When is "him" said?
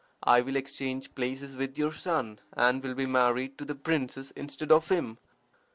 4.89-5.19